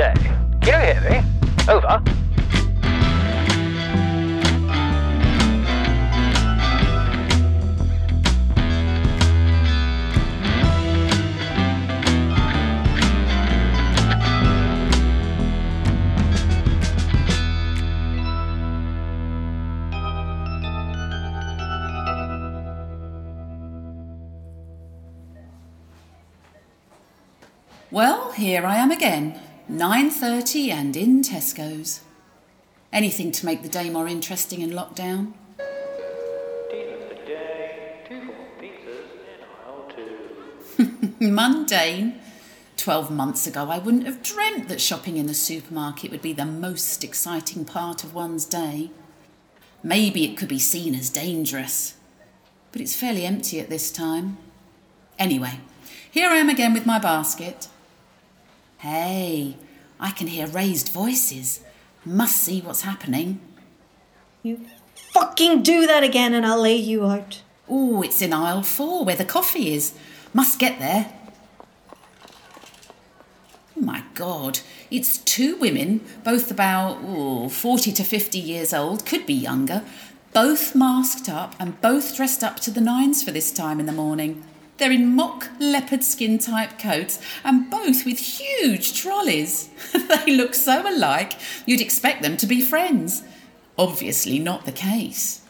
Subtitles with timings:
[0.00, 0.14] day.
[0.62, 1.16] Can you hear me?
[1.68, 2.02] Over.
[27.90, 29.38] Well, here I am again,
[29.70, 32.00] 9:30 and in Tesco's.
[32.92, 35.32] Anything to make the day more interesting in lockdown?
[41.20, 42.20] Mundane.
[42.76, 46.46] Twelve months ago, I wouldn't have dreamt that shopping in the supermarket would be the
[46.46, 48.90] most exciting part of one's day.
[49.84, 51.94] Maybe it could be seen as dangerous,
[52.72, 54.38] but it's fairly empty at this time.
[55.18, 55.60] Anyway,
[56.10, 57.68] here I am again with my basket.
[58.80, 59.56] Hey,
[60.00, 61.60] I can hear raised voices.
[62.02, 63.38] Must see what's happening.
[64.42, 64.64] You
[65.12, 67.42] fucking do that again and I'll lay you out.
[67.68, 69.92] Oh, it's in aisle four where the coffee is.
[70.32, 71.12] Must get there.
[73.76, 79.26] Oh my God, it's two women, both about ooh, 40 to 50 years old, could
[79.26, 79.84] be younger,
[80.32, 83.92] both masked up and both dressed up to the nines for this time in the
[83.92, 84.42] morning.
[84.80, 89.68] They're in mock leopard skin type coats and both with huge trolleys.
[89.92, 91.34] they look so alike,
[91.66, 93.22] you'd expect them to be friends.
[93.76, 95.42] Obviously, not the case.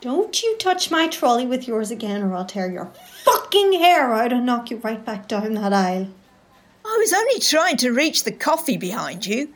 [0.00, 2.90] Don't you touch my trolley with yours again or I'll tear your
[3.22, 6.08] fucking hair out and knock you right back down that aisle.
[6.86, 9.52] I was only trying to reach the coffee behind you.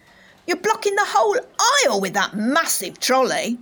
[0.46, 1.38] You're blocking the whole
[1.86, 3.58] aisle with that massive trolley.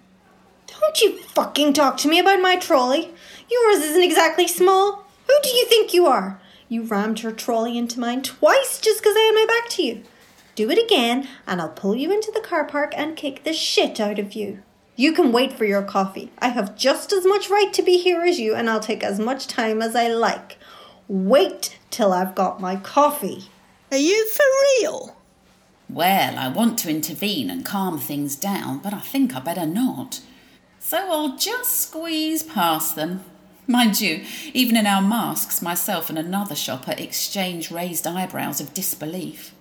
[0.67, 3.15] Don't you fucking talk to me about my trolley.
[3.49, 5.00] Yours isn't exactly small.
[5.31, 6.41] Who do you think you are?
[6.69, 10.03] You rammed your trolley into mine twice just because I had my back to you.
[10.57, 14.01] Do it again, and I'll pull you into the car park and kick the shit
[14.01, 14.61] out of you.
[14.97, 16.33] You can wait for your coffee.
[16.41, 19.21] I have just as much right to be here as you, and I'll take as
[19.21, 20.59] much time as I like.
[21.07, 23.51] Wait till I've got my coffee.
[23.93, 24.45] Are you for
[24.81, 25.17] real?
[25.89, 30.23] Well, I want to intervene and calm things down, but I think I better not.
[30.81, 33.25] So I'll just squeeze past them.
[33.71, 39.55] Mind you, even in our masks, myself and another shopper exchange raised eyebrows of disbelief.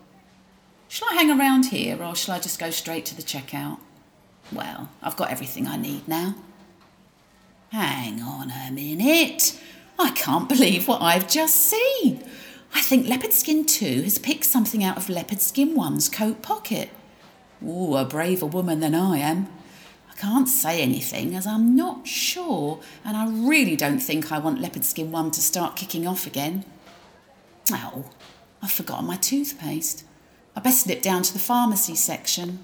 [0.88, 3.78] Shall I hang around here or shall I just go straight to the checkout?
[4.52, 6.34] Well, I've got everything I need now.
[7.72, 9.62] Hang on a minute.
[10.00, 12.24] I can't believe what I've just seen.
[12.74, 16.90] I think Leopard Skin 2 has picked something out of Leopard Skin 1's coat pocket.
[17.64, 19.50] Ooh, a braver woman than I am.
[20.19, 24.84] Can't say anything as I'm not sure, and I really don't think I want Leopard
[24.84, 26.66] Skin 1 to start kicking off again.
[27.72, 28.03] Oh,
[28.62, 30.03] I've forgotten my toothpaste.
[30.58, 32.59] I best slip down to the pharmacy section.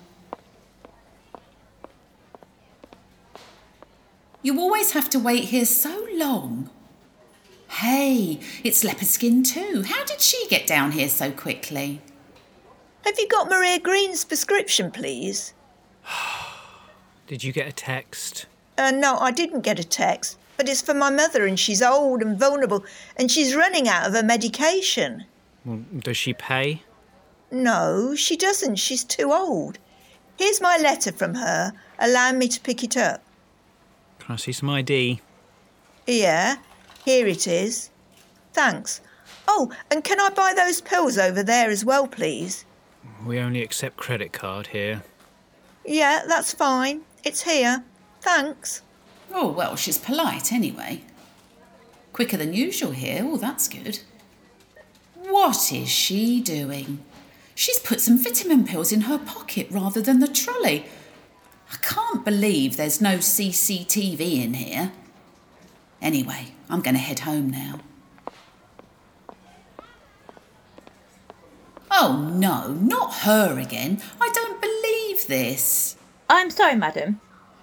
[4.42, 6.70] You always have to wait here so long.
[7.70, 9.86] Hey, it's Leopard Skin too.
[9.88, 12.02] How did she get down here so quickly?
[13.06, 15.54] Have you got Maria Green's prescription, please?
[17.28, 18.46] Did you get a text?
[18.78, 22.22] Uh, no, I didn't get a text, but it's for my mother and she's old
[22.22, 22.86] and vulnerable
[23.18, 25.26] and she's running out of her medication.
[25.66, 26.84] Well, does she pay?
[27.50, 28.76] No, she doesn't.
[28.76, 29.80] She's too old.
[30.38, 33.24] Here's my letter from her, allowing me to pick it up.
[34.20, 35.22] Can I see some ID?
[36.06, 36.58] Yeah,
[37.04, 37.90] here it is.
[38.54, 39.02] Thanks.
[39.48, 42.66] Oh, and can I buy those pills over there as well, please?
[43.26, 45.04] We only accept credit card here.
[45.86, 47.02] Yeah, that's fine.
[47.26, 47.84] It's here.
[48.22, 48.84] Thanks.
[49.34, 51.02] Oh, well, she's polite anyway.
[52.14, 53.24] Quicker than usual here.
[53.26, 54.00] Oh, that's good.
[55.16, 57.04] What is she doing?
[57.56, 60.86] She's put some vitamin pills in her pocket rather than the trolley.
[61.74, 64.92] I can't believe there's no CCTV in here.
[66.02, 67.80] Anyway, I'm going to head home now.
[71.90, 74.02] Oh no, not her again.
[74.22, 75.96] I don't believe this.
[76.30, 77.22] I'm sorry, madam,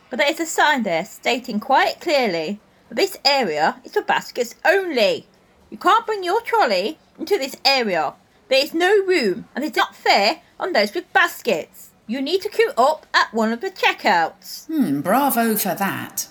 [0.08, 4.54] but there is a sign there stating quite clearly that this area is for baskets
[4.64, 5.26] only.
[5.70, 8.14] You can't bring your trolley into this area.
[8.48, 11.90] There is no room, and it's not fair on those with baskets.
[12.06, 14.66] You need to queue up at one of the checkouts.
[14.66, 16.28] Hmm, bravo for that.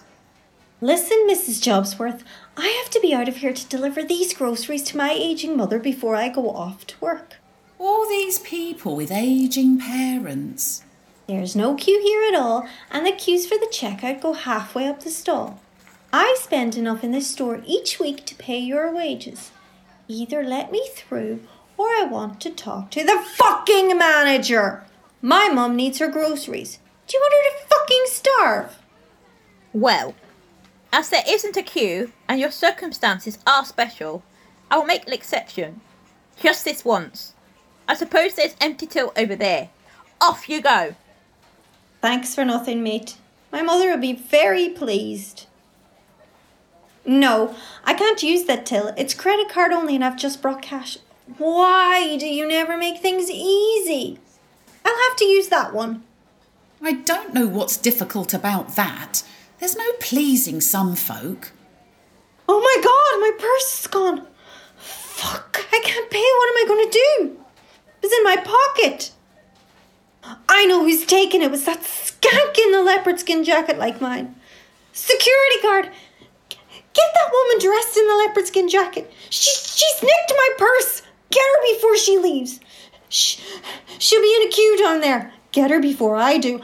[0.80, 1.62] Listen, Mrs.
[1.62, 2.24] Jobsworth,
[2.56, 5.80] I have to be out of here to deliver these groceries to my aging mother
[5.80, 7.38] before I go off to work.
[7.80, 10.83] All these people with aging parents.
[11.31, 15.00] There's no queue here at all, and the queues for the checkout go halfway up
[15.00, 15.62] the stall.
[16.12, 19.51] I spend enough in this store each week to pay your wages.
[20.10, 21.39] Either let me through,
[21.78, 24.83] or I want to talk to the fucking manager.
[25.22, 26.80] My mum needs her groceries.
[27.07, 28.78] Do you want her to fucking starve?
[29.72, 30.16] Well,
[30.92, 34.22] as there isn't a queue and your circumstances are special,
[34.69, 35.80] I will make an exception.
[36.42, 37.36] Just this once.
[37.88, 39.69] I suppose there's empty till over there.
[40.19, 40.95] Off you go.
[42.01, 43.18] Thanks for nothing, mate.
[43.51, 45.45] My mother will be very pleased.
[47.06, 48.88] No, I can't use that till.
[48.98, 50.98] It's credit card only and I've just brought cash.
[51.38, 54.19] Why do you never make things easy?
[54.83, 56.03] I'll have to use that one.
[56.81, 59.24] I don't know what's difficult about that.
[59.59, 61.51] There's no pleasing some folk.
[62.50, 64.27] Oh my god, my purse is gone.
[64.77, 66.18] Fuck, I can't pay.
[66.18, 67.39] What am I going to do?
[68.01, 69.12] It's in my pocket.
[70.23, 71.51] I know who's taken it.
[71.51, 74.35] Was that skank in the leopard skin jacket like mine.
[74.94, 75.89] Security guard.
[76.94, 79.12] Get that woman dressed in the leopard skin jacket.
[79.29, 81.01] She, she's nicked my purse.
[81.29, 82.59] Get her before she leaves.
[83.09, 83.41] She,
[83.97, 85.33] she'll be in a queue down there.
[85.51, 86.62] Get her before I do.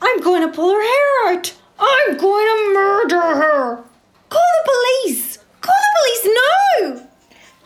[0.00, 1.54] I'm going to pull her hair out.
[1.78, 3.84] I'm going to murder her.
[4.28, 4.72] Call the
[5.04, 5.38] police.
[5.60, 7.08] Call the police now.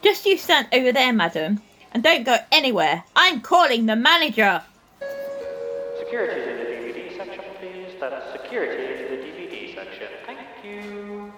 [0.03, 1.61] Just you stand over there, madam,
[1.93, 3.05] and don't go anywhere.
[3.15, 4.63] I'm calling the manager.
[6.11, 7.95] Security to the DVD section, please.
[8.01, 10.09] That's security to the DVD section.
[10.27, 11.33] Thank you.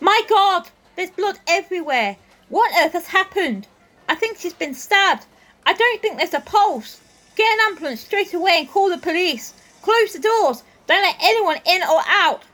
[0.00, 2.16] My God, there's blood everywhere.
[2.48, 3.66] What earth has happened?
[4.08, 5.26] I think she's been stabbed.
[5.66, 6.98] I don't think there's a pulse.
[7.36, 9.52] Get an ambulance straight away and call the police.
[9.82, 10.62] Close the doors.
[10.86, 12.44] Don't let anyone in or out.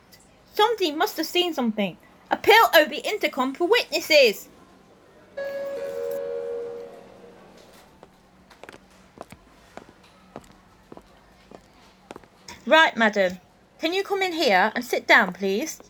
[0.53, 1.97] Somebody must have seen something.
[2.29, 4.49] Appeal over the intercom for witnesses.
[12.67, 13.39] Right, madam.
[13.81, 15.81] Can you come in here and sit down, please?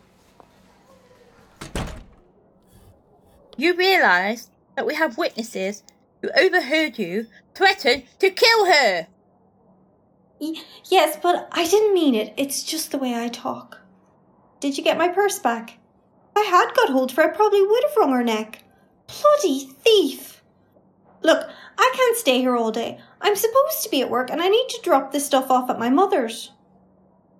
[3.56, 5.82] You realise that we have witnesses
[6.20, 9.06] who overheard you threaten to kill her.
[10.90, 12.34] Yes, but I didn't mean it.
[12.36, 13.80] It's just the way I talk.
[14.60, 15.78] Did you get my purse back?
[16.36, 18.62] If I had got hold of her, I probably would have wrung her neck.
[19.06, 20.42] Bloody thief!
[21.22, 23.00] Look, I can't stay here all day.
[23.22, 25.78] I'm supposed to be at work and I need to drop this stuff off at
[25.78, 26.52] my mother's.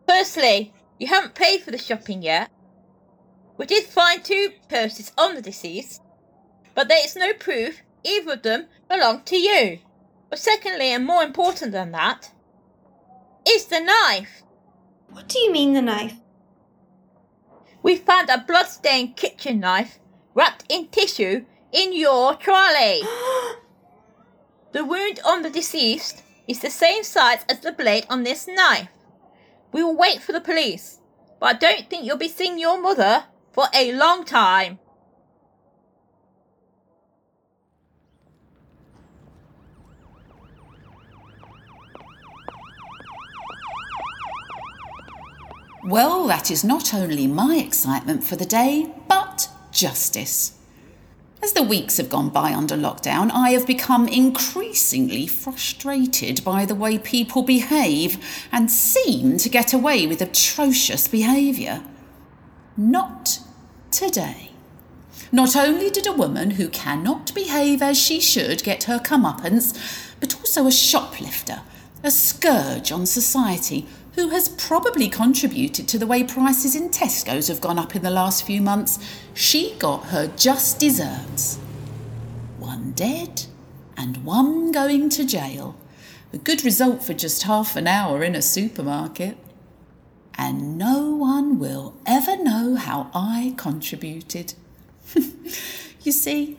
[0.08, 2.50] Firstly, you haven't paid for the shopping yet.
[3.58, 6.03] We did find two purses on the deceased,
[6.75, 9.81] but there is no proof either of them belong to you.
[10.31, 12.32] But secondly, and more important than that,
[13.47, 14.43] is the knife.
[15.08, 16.14] What do you mean, the knife?
[17.82, 19.99] We found a blood-stained kitchen knife
[20.35, 23.02] wrapped in tissue in your trolley.
[24.73, 28.88] the wound on the deceased is the same size as the blade on this knife.
[29.73, 31.01] We will wait for the police,
[31.39, 34.79] but I don't think you'll be seeing your mother for a long time.
[45.89, 50.56] Well, that is not only my excitement for the day, but justice.
[51.43, 56.75] As the weeks have gone by under lockdown, I have become increasingly frustrated by the
[56.75, 58.19] way people behave
[58.50, 61.83] and seem to get away with atrocious behaviour.
[62.77, 63.41] Not
[63.91, 64.50] today.
[65.33, 69.76] Not only did a woman who cannot behave as she should get her comeuppance,
[70.21, 71.61] but also a shoplifter,
[72.02, 77.61] a scourge on society, who has probably contributed to the way prices in Tesco's have
[77.61, 78.99] gone up in the last few months,
[79.35, 81.58] she got her just desserts.
[82.58, 83.44] One dead
[83.94, 85.76] and one going to jail.
[86.32, 89.37] A good result for just half an hour in a supermarket.
[90.38, 94.54] And no one will ever know how I contributed.
[96.02, 96.58] you see,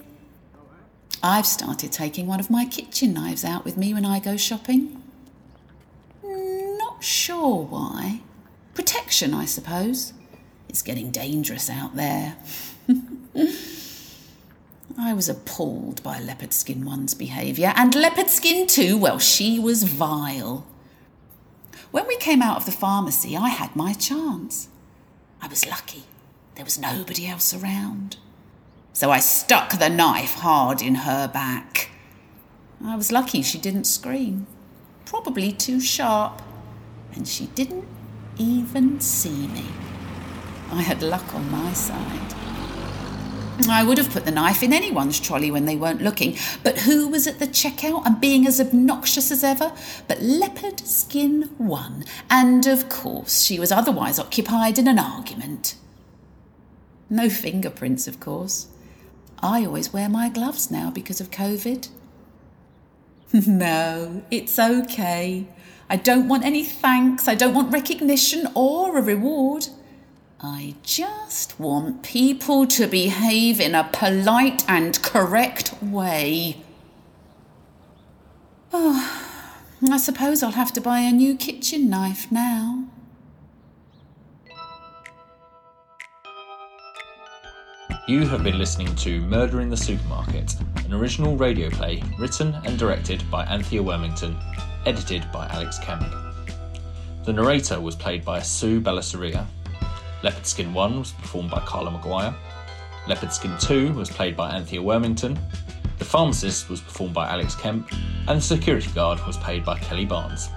[1.23, 5.01] I've started taking one of my kitchen knives out with me when I go shopping.
[7.27, 8.21] Sure why.
[8.73, 10.13] Protection, I suppose.
[10.69, 12.37] It's getting dangerous out there.
[14.97, 19.83] I was appalled by Leopard Skin 1's behaviour, and Leopard Skin 2, well, she was
[19.83, 20.65] vile.
[21.91, 24.69] When we came out of the pharmacy, I had my chance.
[25.41, 26.03] I was lucky.
[26.55, 28.15] There was nobody else around.
[28.93, 31.89] So I stuck the knife hard in her back.
[32.81, 34.47] I was lucky she didn't scream.
[35.03, 36.41] Probably too sharp.
[37.13, 37.85] And she didn't
[38.37, 39.65] even see me.
[40.71, 42.33] I had luck on my side.
[43.69, 47.07] I would have put the knife in anyone's trolley when they weren't looking, but who
[47.07, 49.73] was at the checkout and being as obnoxious as ever?
[50.07, 55.75] But Leopard Skin One, and of course she was otherwise occupied in an argument.
[57.09, 58.67] No fingerprints, of course.
[59.41, 61.89] I always wear my gloves now because of COVID.
[63.45, 65.47] No, it's okay.
[65.89, 67.27] I don't want any thanks.
[67.27, 69.67] I don't want recognition or a reward.
[70.39, 76.57] I just want people to behave in a polite and correct way.
[78.71, 79.33] Oh,
[79.89, 82.85] I suppose I'll have to buy a new kitchen knife now.
[88.07, 92.77] You have been listening to Murder in the Supermarket, an original radio play written and
[92.77, 94.37] directed by Anthea Wormington,
[94.87, 96.05] edited by Alex Kemp.
[97.25, 99.45] The narrator was played by Sue Balasuriya.
[100.23, 102.33] Leopard Skin 1 was performed by Karla McGuire.
[103.05, 105.37] Leopard Skin 2 was played by Anthea Wormington.
[105.97, 107.91] The pharmacist was performed by Alex Kemp,
[108.29, 110.47] and the security guard was played by Kelly Barnes.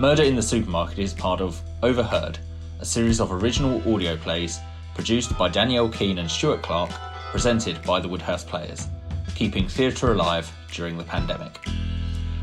[0.00, 2.40] Murder in the Supermarket is part of Overheard,
[2.80, 4.58] a series of original audio plays
[4.96, 6.90] produced by Danielle Keene and Stuart Clark,
[7.30, 8.88] presented by the Woodhouse Players,
[9.36, 11.60] keeping theatre alive during the pandemic.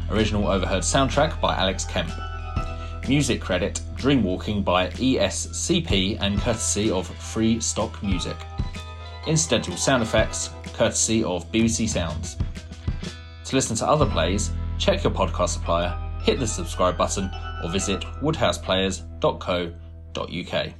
[0.09, 2.11] Original Overheard soundtrack by Alex Kemp.
[3.07, 8.37] Music credit Dreamwalking by ESCP and courtesy of Free Stock Music.
[9.27, 12.37] Incidental sound effects courtesy of BBC Sounds.
[13.45, 17.31] To listen to other plays, check your podcast supplier, hit the subscribe button,
[17.63, 20.73] or visit woodhouseplayers.co.uk.